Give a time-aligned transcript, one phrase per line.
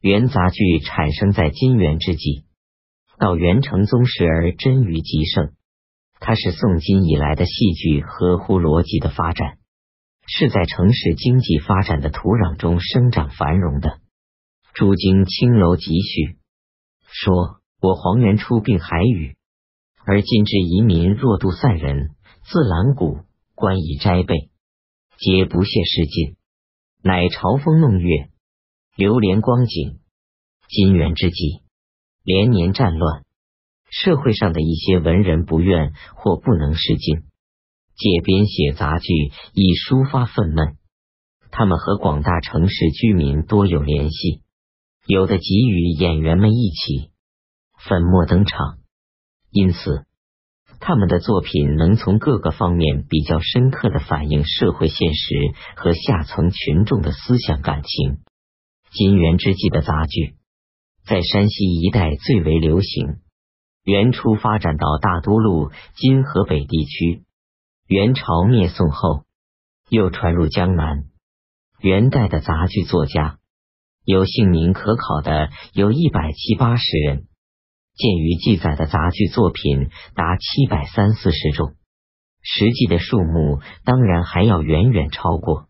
[0.00, 2.44] 元杂剧产生在金元之际，
[3.18, 5.52] 到元成宗时而臻于极盛。
[6.20, 9.58] 它是宋金以来的戏剧合乎逻辑的发展，
[10.26, 14.00] 是在城市经济发展的土壤中生长繁荣的。
[14.72, 16.38] 朱经青楼集序
[17.06, 19.36] 说：“我黄元初病海宇，
[20.06, 23.18] 而今之移民若度散人，自览古
[23.54, 24.48] 观以斋备，
[25.18, 26.36] 皆不屑失尽，
[27.02, 28.30] 乃朝风弄月，
[29.00, 29.98] 流连光景。
[30.68, 31.62] 金元之际，
[32.22, 33.22] 连年战乱。”
[33.90, 37.22] 社会上的一些文人不愿或不能施禁，
[37.96, 39.08] 借编写杂剧
[39.54, 40.74] 以抒发愤懑。
[41.50, 44.42] 他们和广大城市居民多有联系，
[45.06, 47.10] 有的给予演员们一起
[47.78, 48.80] 粉墨登场。
[49.50, 50.04] 因此，
[50.78, 55.34] 他们的作品能从各个方面比较深刻的反映社会现实
[55.74, 58.20] 和下层群众的思想感情。
[58.92, 60.34] 金元之际的杂剧
[61.06, 63.20] 在山西一带最为流行。
[63.84, 67.24] 元初发展到大都路、今河北地区。
[67.86, 69.24] 元朝灭宋后，
[69.88, 71.04] 又传入江南。
[71.80, 73.38] 元代的杂剧作家
[74.04, 77.26] 有姓名可考的有一百七八十人，
[77.94, 81.74] 鉴于记载的杂剧作品达七百三四十种，
[82.42, 85.69] 实际的数目当然还要远远超过。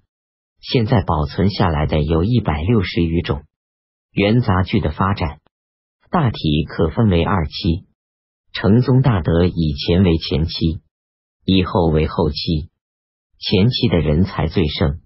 [0.60, 3.44] 现在保存下来的有一百六十余种。
[4.12, 5.40] 元杂剧的发展
[6.10, 7.86] 大体可分为二期。
[8.52, 10.82] 成宗大德以前为前期，
[11.44, 12.68] 以后为后期。
[13.38, 15.00] 前期的人才最盛，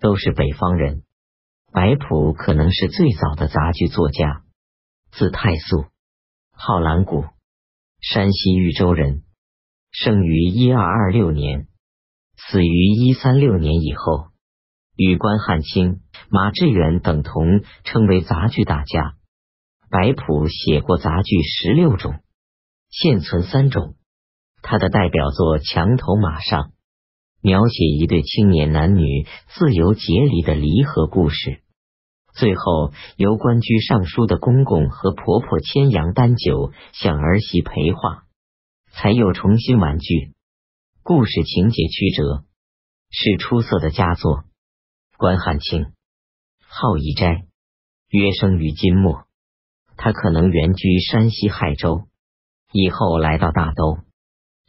[0.00, 1.02] 都是北方人。
[1.72, 4.44] 白朴可能是最早的杂剧作家，
[5.10, 5.86] 字太素，
[6.52, 7.24] 号兰谷，
[8.00, 9.24] 山西豫州人，
[9.90, 11.66] 生于一二二六年，
[12.36, 14.27] 死于一三六年以后。
[14.98, 19.14] 与关汉卿、马致远等同，称为杂剧大家。
[19.90, 22.16] 白朴写过杂剧十六种。
[22.90, 23.94] 现存三种，
[24.60, 26.62] 他的代表作《墙头马上》
[27.40, 31.60] 描写一对青年男女自由结离的离合故事，
[32.34, 38.24] 最后由官居尚书的公公和婆婆牵羊担酒向儿媳陪话，
[38.90, 40.34] 才又重新婉剧。
[41.04, 42.44] 故事情节曲折，
[43.10, 44.47] 是出色的佳作。
[45.18, 45.86] 关汉卿，
[46.60, 47.48] 号以斋，
[48.08, 49.24] 约生于金末，
[49.96, 52.06] 他可能原居山西亥州。
[52.70, 53.98] 以后来到大都，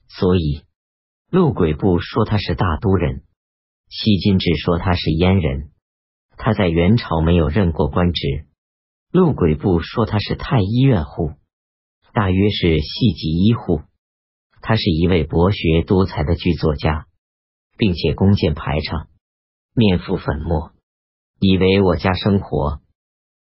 [0.08, 0.64] 所以
[1.30, 3.22] 陆轨部说他是大都人，
[3.90, 5.70] 西金志说他是燕人。
[6.36, 8.48] 他在元朝没有任过官职。
[9.12, 11.34] 陆轨部说他是太医院户，
[12.12, 13.82] 大约是戏级医户。
[14.64, 17.06] 他是一位博学多才的剧作家，
[17.78, 19.10] 并且弓箭排场，
[19.74, 20.72] 面覆粉末，
[21.40, 22.82] 以为我家生活，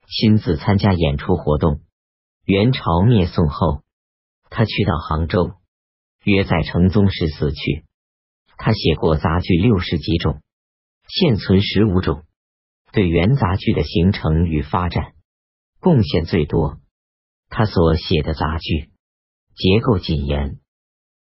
[0.08, 1.80] 亲自参加演出活动。
[2.44, 3.82] 元朝灭宋后。
[4.48, 5.54] 他去到杭州，
[6.22, 7.84] 约在成宗时死去。
[8.56, 10.40] 他写过杂剧六十几种，
[11.08, 12.22] 现存十五种，
[12.92, 15.14] 对元杂剧的形成与发展
[15.80, 16.78] 贡献最多。
[17.48, 18.90] 他所写的杂剧
[19.56, 20.60] 结构谨严，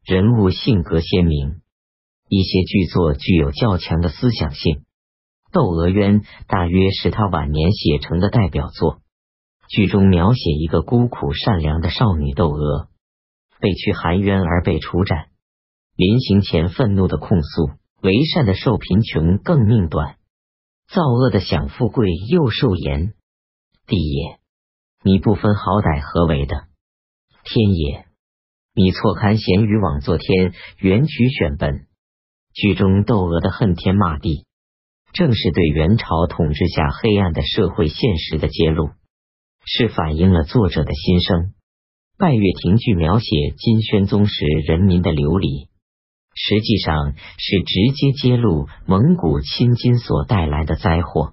[0.06, 1.62] 人物性格鲜明，
[2.30, 4.76] 一些剧作具有较强的思想性。
[5.56, 9.00] 《窦娥冤》大约是他晚年写成的代表作。
[9.70, 12.90] 剧中描写一个孤苦善良的少女窦娥。
[13.62, 15.28] 被屈含冤而被处斩，
[15.96, 17.70] 临行前愤怒的控诉：
[18.02, 20.18] 为善的受贫穷更命短，
[20.94, 23.14] 造恶的享富贵又受严。
[23.88, 24.40] 地也，
[25.04, 26.66] 你不分好歹何为的？
[27.46, 28.06] 天也，
[28.74, 31.88] 你错勘贤愚枉作天，原曲选本。
[32.54, 34.46] 剧中窦娥的恨天骂地，
[35.16, 38.90] 正是对元朝统治下黑暗的社会现实的揭露，
[39.66, 41.54] 是反映了作者的心声。
[42.18, 45.70] 拜月亭剧描写金宣宗时人民的流离，
[46.36, 51.32] 实际上是直接揭露蒙古侵金所带来的灾祸。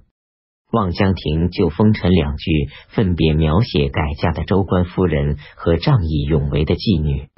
[0.71, 7.31] 望江亭就风尘两句分别描写改嫁的州官夫人和仗义勇为的妓女，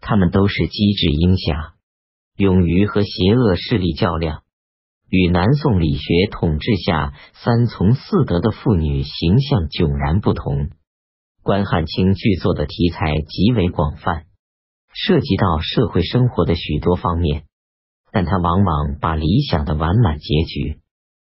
[0.00, 1.74] 他们都是机智英侠，
[2.38, 4.43] 勇于和邪恶势力较量，
[5.14, 10.70] 与南宋理学统治下三从四德的妇女形象迥然不同。
[11.40, 14.24] 关汉卿剧作的题材极为广泛，
[14.92, 17.44] 涉及到社会生活的许多方面，
[18.10, 20.80] 但他往往把理想的完满结局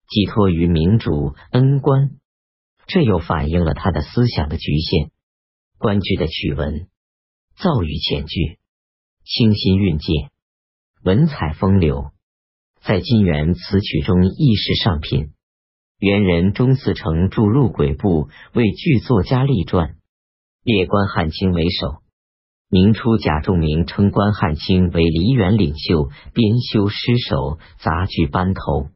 [0.09, 2.11] 寄托于明主恩官，
[2.87, 5.11] 这又反映了他的思想的局限。
[5.79, 6.87] 关剧的曲文
[7.56, 8.61] 造语浅句，
[9.25, 10.31] 清新韵界，
[11.03, 12.12] 文采风流，
[12.87, 15.33] 在金元词曲中亦是上品。
[15.99, 19.97] 元人钟嗣成著录轨部，为剧作家立传，
[20.63, 22.03] 列关汉卿为首。
[22.69, 28.91] 明初，贾仲明称关汉卿为梨园领袖，编修诗首，杂剧班头。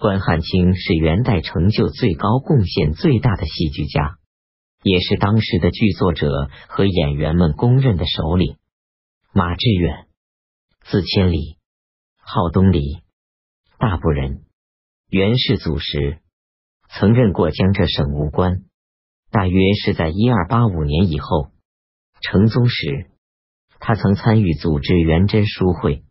[0.00, 4.16] 关汉卿是元代成就最高、贡献最大的戏剧家，
[4.82, 8.56] 也是当时的剧作者和演员们公认的首领。
[9.32, 10.06] 马致远，
[10.82, 11.58] 字千里，
[12.26, 13.02] 号东篱，
[13.78, 14.44] 大部人，
[15.10, 16.20] 元世祖时
[16.88, 18.64] 曾任过江浙省务官，
[19.30, 21.50] 大约是在一二八五年以后。
[22.22, 23.10] 成宗时，
[23.78, 26.02] 他曾参与组织元贞书会，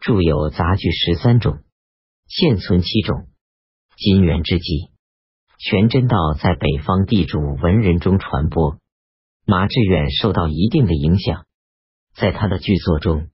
[0.00, 1.58] 著有杂剧十三种，
[2.28, 3.26] 现存七种。
[3.96, 4.90] 金元之际，
[5.58, 8.78] 全真道在北方地主文人中传播，
[9.44, 11.44] 马致远受到一定的影响，
[12.14, 13.28] 在他的剧作中，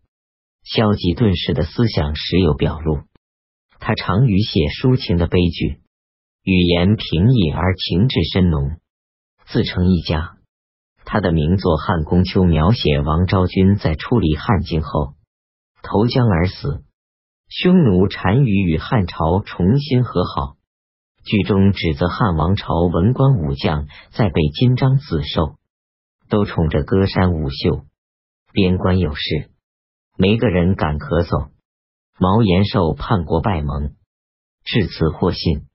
[0.67, 3.03] 消极顿时的思想时有表露。
[3.79, 5.81] 他常于写抒情的悲剧，
[6.43, 8.81] 语言平易而情致深浓，
[9.47, 10.39] 自成一家。
[11.05, 15.15] 他的名作《汉宫秋》描写王昭君在处理汉境后
[15.83, 16.83] 投江而死，
[17.49, 20.57] 匈奴单于与汉朝重新和好。
[21.25, 25.59] 剧中指责汉王朝文官武将在被金章子受，
[26.29, 27.85] 都宠着歌山舞秀，
[28.53, 29.51] 边关有事，
[30.17, 31.51] 没个人敢咳嗽。
[32.19, 33.95] 毛延寿叛国败盟，
[34.65, 35.67] 至此获信。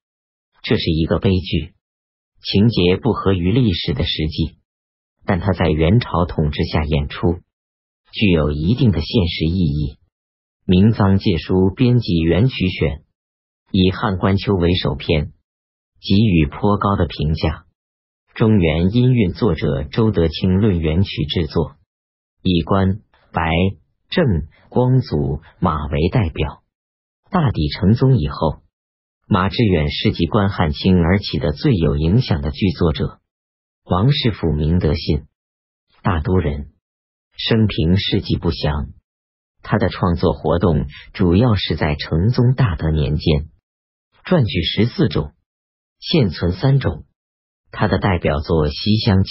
[0.64, 1.76] 这是一个悲剧，
[2.42, 4.58] 情节不合于历史的实际。
[5.24, 7.42] 但他在元朝统治下演出，
[8.12, 9.98] 具有一定的现实意义。
[10.66, 13.04] 明藏介书编辑元曲选
[13.72, 15.34] 以《汉官秋》为首篇，
[16.00, 17.66] 给予颇高的评价。
[18.34, 21.76] 中原音韵作者周德清论元曲制作，
[22.42, 23.02] 以关、
[23.32, 23.52] 白、
[24.12, 26.62] 郑、光祖、马为代表。
[27.32, 28.62] 大抵成宗以后，
[29.26, 33.22] 马致远是继关汉卿而起的最有影响的剧作者。
[33.86, 35.28] 王世甫明德信，
[36.04, 36.74] 大都人，
[37.38, 38.90] 生平事迹不详。
[39.64, 43.48] 他的创作活动主要是在成宗大德年间，
[44.26, 45.32] 传剧十四种，
[46.00, 47.06] 现存三种。
[47.72, 49.30] 他的代表作《西厢记》，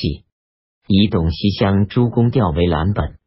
[0.86, 3.18] 以董西厢诸公调为蓝本，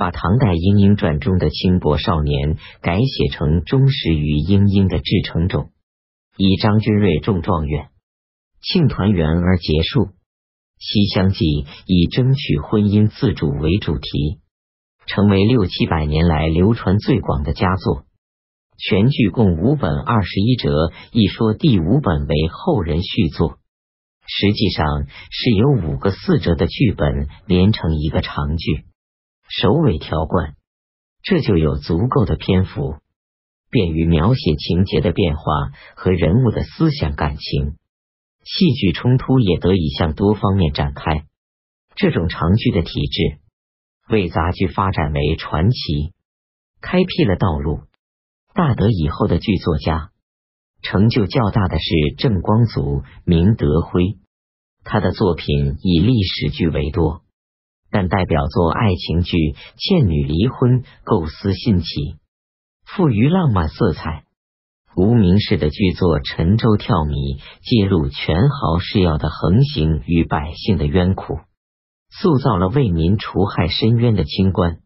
[0.00, 5.72] 把唐代莺莺传中的轻薄少年改写成忠实于莺莺的至诚种，
[6.38, 7.90] 以张君瑞中状元，
[8.62, 10.06] 庆团圆而结束。
[10.78, 11.44] 《西厢记》
[11.84, 14.40] 以争取婚姻自主为主题，
[15.04, 18.06] 成为六七百年来流传最广的佳作。
[18.78, 23.58] 全剧共五本二十一折，一说第五本为后人续作，
[24.26, 28.86] 实际上是由五个四折的剧本连成一个长剧，
[29.52, 30.54] 首尾条贯，
[31.22, 32.98] 这就有足够的篇幅，
[33.68, 35.42] 便于描写情节的变化
[35.96, 37.74] 和人物的思想感情。
[38.44, 41.24] 戏剧冲突也得以向多方面展开。
[41.96, 43.40] 这种长剧的体制
[44.08, 46.12] 为杂剧发展为传奇
[46.80, 47.80] 开辟了道路。
[48.54, 50.12] 大德以后的剧作家
[50.80, 54.16] 成就较大的是郑光祖、明德辉，
[54.84, 57.22] 他的作品以历史剧为多，
[57.90, 59.36] 但代表作爱情剧
[59.76, 62.16] 《倩女离婚》构思新奇，
[62.84, 64.24] 富于浪漫色彩。
[64.96, 67.14] 无名氏的剧作《沉舟跳米》
[67.62, 71.38] 揭露权豪势要的横行与百姓的冤苦，
[72.10, 74.78] 塑造了为民除害申冤的清官。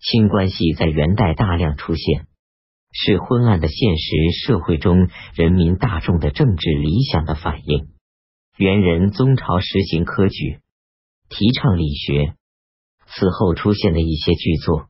[0.00, 2.26] 清官戏在元代大量出现，
[2.92, 7.88] 是昏暗的现实社会中人民大众的政治理想的反映。
[8.56, 10.60] 元仁宗朝实行科举，
[11.32, 12.34] 提倡理学，
[13.06, 14.86] 此后出现的一些剧作，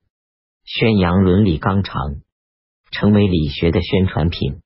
[0.64, 2.16] 宣扬伦理纲常。
[2.90, 4.60] 成为理学的宣传品，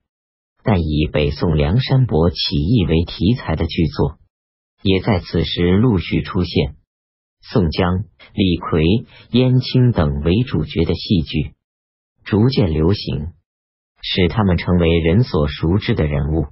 [0.61, 4.17] 但以北宋梁山伯起义为题材的剧作，
[4.81, 6.75] 也在此时陆续出现。
[7.39, 8.03] 宋江、
[8.33, 11.53] 李逵、燕青等为主角的戏剧
[12.25, 13.27] 逐渐流行，
[14.01, 16.47] 使他们成为人所熟知的人物。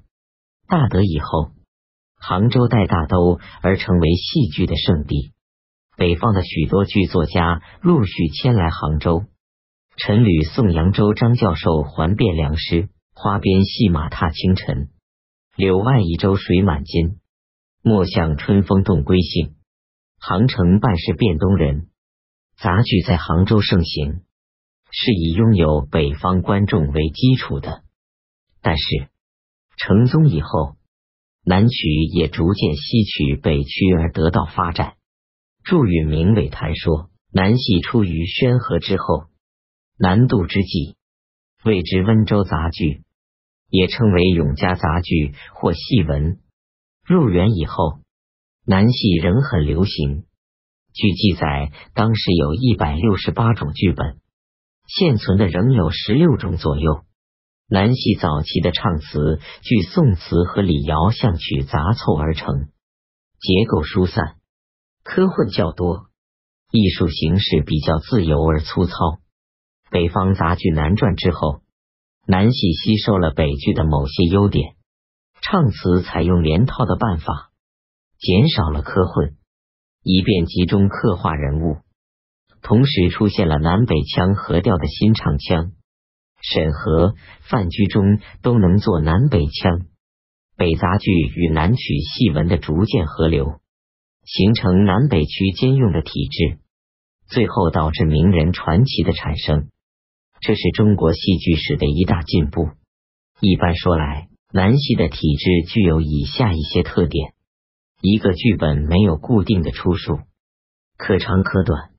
[0.70, 1.52] 大德以后，
[2.28, 5.32] 杭州代大都而成为戏剧的圣地，
[5.96, 9.26] 北方的许多剧作家陆续迁来杭州。
[9.96, 14.90] 陈旅送扬州张教授还汴梁师，花边戏马踏清晨，
[15.56, 17.20] 柳外一舟水满津。
[17.84, 19.54] 莫向春风动归兴。
[20.20, 21.90] 杭城半是汴东人，
[22.58, 24.24] 杂剧在杭州盛行，
[24.90, 27.84] 是以拥有北方观众为基础的。
[28.64, 29.10] 但是
[29.78, 30.76] 成宗以后，
[31.46, 34.96] 南曲也逐渐吸取北区而得到发展。
[35.64, 39.26] 祝允明伟谈说，南戏出于宣和之后。
[39.98, 40.96] 南渡之际，
[41.64, 43.04] 谓之温州杂剧，
[43.70, 46.40] 也称为永嘉杂剧或戏文。
[47.06, 48.00] 入元以后，
[48.66, 50.26] 南戏仍很流行。
[50.94, 54.20] 据记载，当时有一百六十八种剧本，
[54.88, 57.06] 现存的仍有十六种左右。
[57.68, 62.70] 南戏早期的唱词，据宋词和李瑶相曲杂凑而成，
[63.40, 64.36] 结构疏散，
[65.04, 66.06] 科混较多，
[66.70, 68.94] 艺术形式比较自由而粗糙。
[69.90, 71.62] 北方杂剧南传之后，
[72.28, 74.76] 南戏吸收了北剧的某些优点，
[75.42, 77.50] 唱词采用连套的办法，
[78.20, 79.38] 减少了科混。
[80.04, 81.78] 以便集中刻画人物，
[82.62, 85.72] 同时出现了南北腔合调的新唱腔。
[86.48, 87.16] 沈和、
[87.50, 89.88] 范居中都能做南北腔，
[90.56, 93.60] 北杂剧与南曲戏文的逐渐合流，
[94.24, 96.60] 形成南北区兼用的体制，
[97.28, 99.70] 最后导致名人传奇的产生。
[100.40, 102.70] 这是中国戏剧史的一大进步。
[103.40, 107.34] 一般说来，南戏的体制具有以下一些特点。
[108.02, 110.20] 一个剧本没有固定的出数，
[110.96, 111.90] 可长可短，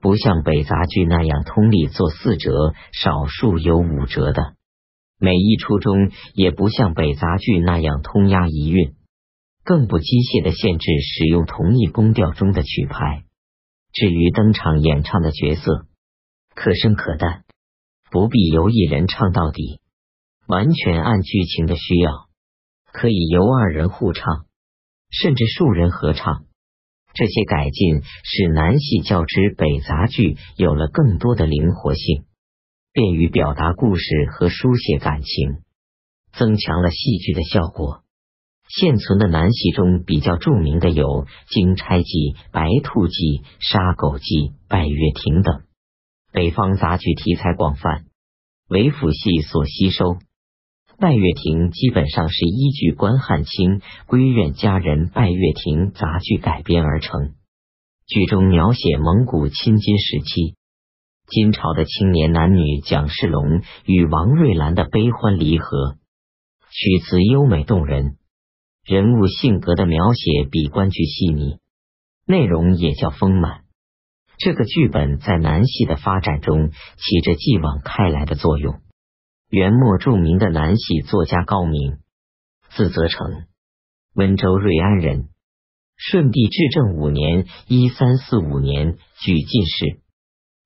[0.00, 4.54] 不像北杂剧那样通例做四折，少数有五折的。
[5.18, 8.94] 每一出中也不像北杂剧那样通押一韵，
[9.64, 13.24] 更不机械的限制使用同一宫调中的曲牌。
[13.92, 15.86] 至于登场演唱的角色，
[16.54, 17.44] 可深可淡，
[18.10, 19.80] 不必由一人唱到底，
[20.46, 22.28] 完全按剧情的需要，
[22.92, 24.44] 可以由二人互唱。
[25.10, 26.44] 甚至数人合唱，
[27.18, 32.22] 这些改进使南戏较之北杂剧有了更多的灵活性，
[32.92, 35.56] 便于表达故事和书写感情，
[36.32, 38.04] 增强了戏剧的效果。
[38.68, 42.04] 现存的南戏中比较著名的有《金钗记》
[42.52, 43.14] 《白兔记》
[43.58, 44.24] 《杀狗记》
[44.68, 45.62] 《拜月亭》等。
[46.30, 48.04] 北方杂剧题材广泛，
[48.68, 50.18] 为府戏所吸收。
[51.00, 53.78] 拜月亭基本上是依据关汉卿
[54.08, 57.34] 《闺怨佳人拜月亭》杂剧改编而成。
[58.08, 60.56] 剧中描写蒙古亲金时期，
[61.28, 65.98] 金朝的青年男女蒋世龙与王瑞兰的悲欢离合，
[66.68, 68.16] 曲词优美动人，
[68.84, 71.58] 人物性格的描写比关剧细腻，
[72.26, 73.60] 内容也较丰满。
[74.36, 78.80] 这个剧本在南戏的发展中起着继往开来的作用。
[79.50, 82.00] 元末著名的南戏作家高明，
[82.68, 83.46] 字泽成，
[84.14, 85.30] 温州瑞安人。
[85.96, 90.00] 顺帝至正五年（一三四五年）举进士，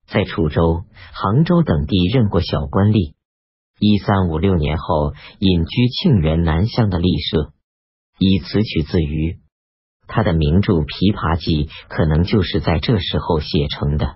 [0.05, 3.13] 在楚州、杭州等地任过小官吏。
[3.79, 7.53] 一三五六年后，隐居庆元南乡的吏舍，
[8.19, 9.39] 以此曲自娱。
[10.07, 14.05] 他的名著《琵琶记》可能就是在这时候写成的。《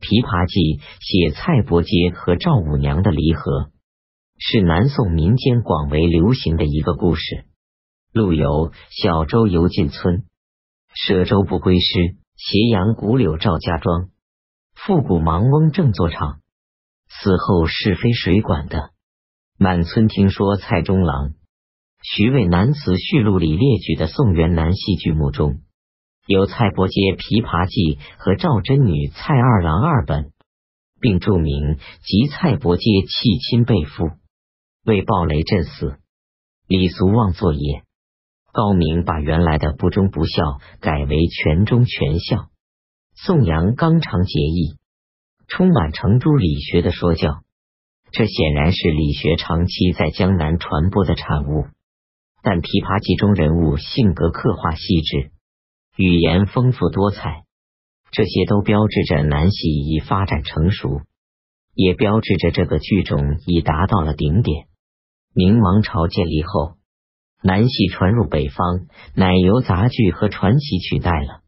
[0.00, 3.72] 琵琶记》写蔡伯喈和赵五娘的离合。
[4.38, 7.44] 是南宋民间广为流行的一个故事。
[8.12, 10.18] 陆游《小舟游进村》，
[10.94, 14.10] 舍舟不归师，斜阳古柳照家庄。
[14.74, 16.38] 复古盲翁正作场，
[17.08, 18.90] 死后是非谁管的？
[19.58, 21.32] 满村听说蔡中郎。
[22.00, 25.62] 徐渭南词序录里列举的宋元南戏剧目中，
[26.28, 30.30] 有蔡伯喈《琵琶记》和赵贞女《蔡二郎》二本，
[31.00, 34.10] 并注明即蔡伯喈弃亲被父。
[34.88, 35.98] 为暴雷震死，
[36.66, 37.82] 李俗望作也。
[38.50, 40.42] 高明把原来的不忠不孝
[40.80, 42.48] 改为全忠全孝，
[43.14, 44.78] 宋阳刚常结义，
[45.46, 47.42] 充满程朱理学的说教。
[48.10, 51.66] 这显然是理学长期在江南传播的产物。
[52.42, 55.32] 但《琵琶记》中人物性格刻画细致，
[55.96, 57.44] 语言丰富多彩，
[58.10, 61.02] 这些都标志着南戏已发展成熟，
[61.74, 64.66] 也标志着这个剧种已达到了顶点。
[65.38, 66.72] 明王朝建立后，
[67.44, 71.42] 南戏传入北方，乃由杂剧和传奇取代了。